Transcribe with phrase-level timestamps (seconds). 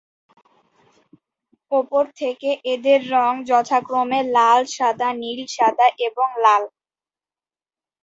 [1.71, 6.63] উপর থেকে এদের রঙ যথাক্রমে লাল, সাদা, নীল সাদা এবং লাল।